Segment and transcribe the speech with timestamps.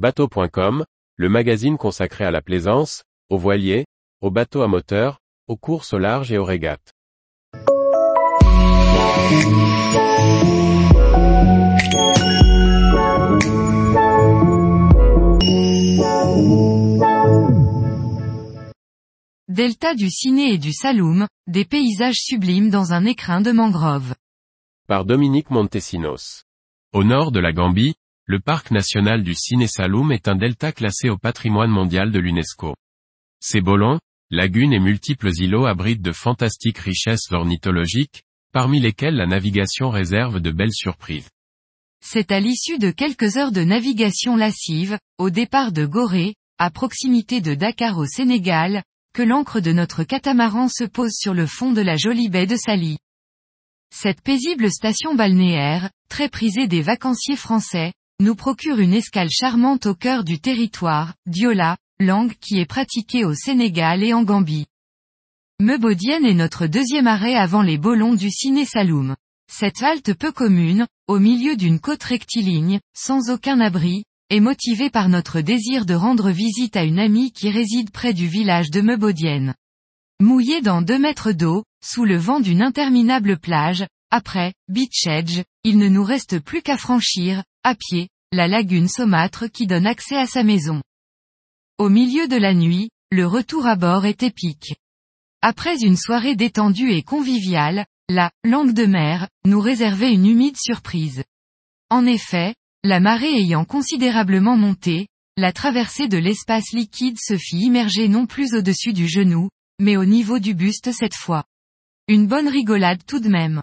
[0.00, 3.84] Bateau.com, le magazine consacré à la plaisance, aux voiliers,
[4.22, 6.94] aux bateaux à moteur, aux courses au large et aux régates.
[19.48, 24.14] Delta du Ciné et du Saloum, des paysages sublimes dans un écrin de mangrove.
[24.88, 26.44] Par Dominique Montesinos.
[26.94, 27.96] Au nord de la Gambie,
[28.30, 32.76] le parc national du Ciné Saloum est un delta classé au patrimoine mondial de l'UNESCO.
[33.40, 33.98] Ses bolons,
[34.30, 40.52] lagunes et multiples îlots abritent de fantastiques richesses ornithologiques, parmi lesquelles la navigation réserve de
[40.52, 41.28] belles surprises.
[42.04, 47.40] C'est à l'issue de quelques heures de navigation lascive, au départ de Gorée, à proximité
[47.40, 51.80] de Dakar au Sénégal, que l'ancre de notre catamaran se pose sur le fond de
[51.80, 52.98] la jolie baie de Sali.
[53.92, 59.94] Cette paisible station balnéaire, très prisée des vacanciers français, nous procure une escale charmante au
[59.94, 64.66] cœur du territoire, Diola, langue qui est pratiquée au Sénégal et en Gambie.
[65.58, 69.16] Meubaudienne est notre deuxième arrêt avant les bolons du Ciné Saloum.
[69.50, 75.08] Cette halte peu commune, au milieu d'une côte rectiligne, sans aucun abri, est motivée par
[75.08, 79.54] notre désir de rendre visite à une amie qui réside près du village de Meubaudienne.
[80.20, 85.78] Mouillé dans deux mètres d'eau, sous le vent d'une interminable plage, après, Beach Edge, il
[85.78, 90.26] ne nous reste plus qu'à franchir, à pied, la lagune saumâtre qui donne accès à
[90.26, 90.82] sa maison.
[91.78, 94.76] Au milieu de la nuit, le retour à bord est épique.
[95.42, 101.24] Après une soirée détendue et conviviale, la langue de mer nous réservait une humide surprise.
[101.90, 108.08] En effet, la marée ayant considérablement monté, la traversée de l'espace liquide se fit immerger
[108.08, 111.44] non plus au-dessus du genou, mais au niveau du buste cette fois.
[112.08, 113.62] Une bonne rigolade tout de même.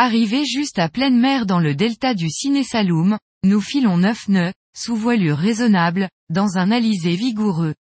[0.00, 4.52] Arrivé juste à pleine mer dans le delta du Ciné Saloum, nous filons neuf nœuds,
[4.72, 7.74] sous voilure raisonnable, dans un alizé vigoureux.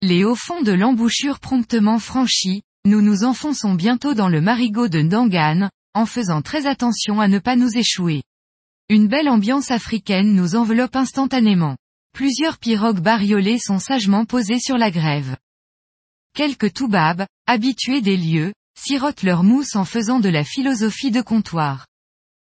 [0.00, 5.02] Les hauts fonds de l'embouchure promptement franchis, nous nous enfonçons bientôt dans le marigot de
[5.02, 8.22] Ndangan, en faisant très attention à ne pas nous échouer.
[8.88, 11.76] Une belle ambiance africaine nous enveloppe instantanément.
[12.14, 15.36] Plusieurs pirogues bariolées sont sagement posées sur la grève.
[16.34, 21.86] Quelques toubabs, habitués des lieux, sirotent leur mousse en faisant de la philosophie de comptoir.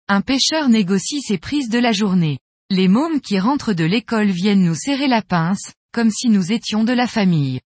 [0.09, 2.39] Un pêcheur négocie ses prises de la journée.
[2.71, 6.85] Les mômes qui rentrent de l'école viennent nous serrer la pince, comme si nous étions
[6.85, 7.61] de la famille.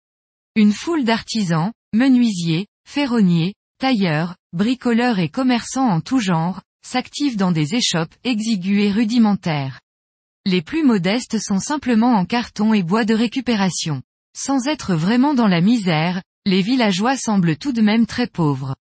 [0.54, 7.74] Une foule d'artisans, menuisiers, ferronniers, tailleurs, bricoleurs et commerçants en tout genre, s'activent dans des
[7.74, 9.80] échoppes exiguës et rudimentaires.
[10.44, 14.02] Les plus modestes sont simplement en carton et bois de récupération.
[14.36, 18.76] Sans être vraiment dans la misère, les villageois semblent tout de même très pauvres.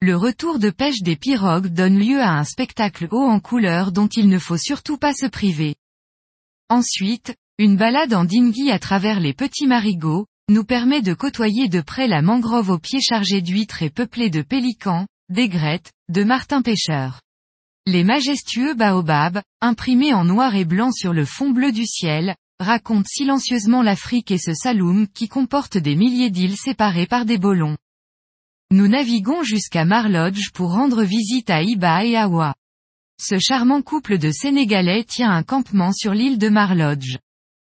[0.00, 4.06] Le retour de pêche des pirogues donne lieu à un spectacle haut en couleur dont
[4.06, 5.74] il ne faut surtout pas se priver.
[6.68, 11.80] Ensuite, une balade en dinghy à travers les petits marigots, nous permet de côtoyer de
[11.80, 17.20] près la mangrove aux pieds chargés d'huîtres et peuplée de pélicans, d'aigrettes, de martins pêcheurs.
[17.86, 23.08] Les majestueux baobabs, imprimés en noir et blanc sur le fond bleu du ciel, racontent
[23.08, 27.76] silencieusement l'Afrique et ce Saloum qui comporte des milliers d'îles séparées par des bolons.
[28.70, 32.54] Nous naviguons jusqu'à Marlodge pour rendre visite à Iba et Awa.
[33.20, 37.18] Ce charmant couple de Sénégalais tient un campement sur l'île de Marlodge.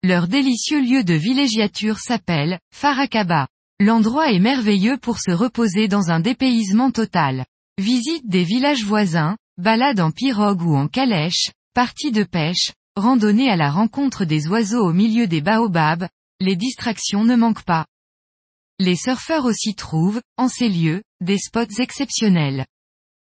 [0.02, 3.48] Leur délicieux lieu de villégiature s'appelle Farakaba.
[3.80, 7.44] L'endroit est merveilleux pour se reposer dans un dépaysement total.
[7.78, 13.56] Visite des villages voisins, balade en pirogue ou en calèche, partie de pêche, randonnée à
[13.56, 16.08] la rencontre des oiseaux au milieu des baobabs,
[16.40, 17.86] les distractions ne manquent pas.
[18.78, 22.66] Les surfeurs aussi trouvent, en ces lieux, des spots exceptionnels.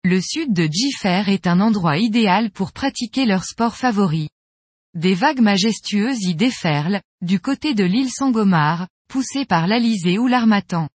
[0.04, 4.28] Le sud de Jiffer est un endroit idéal pour pratiquer leur sport favori.
[4.94, 10.88] Des vagues majestueuses y déferlent, du côté de l'île Sangomar, poussées par l'Alizé ou l'Armatan.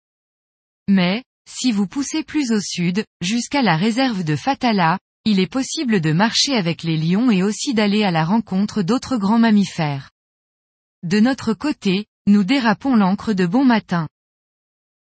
[0.88, 6.00] Mais, si vous poussez plus au sud, jusqu'à la réserve de Fatala, il est possible
[6.00, 10.12] de marcher avec les lions et aussi d'aller à la rencontre d'autres grands mammifères.
[11.03, 14.08] De notre côté, nous dérapons l'ancre de bon matin.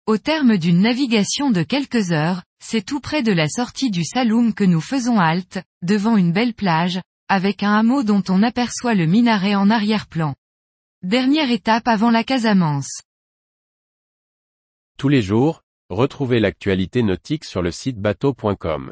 [0.07, 4.56] Au terme d'une navigation de quelques heures, c'est tout près de la sortie du Saloum
[4.56, 7.00] que nous faisons halte, devant une belle plage,
[7.30, 10.33] avec un hameau dont on aperçoit le minaret en arrière-plan.
[11.04, 13.04] Dernière étape avant la Casamance.
[14.98, 15.62] Tous les jours,
[15.92, 18.92] retrouvez l'actualité nautique sur le site bateau.com.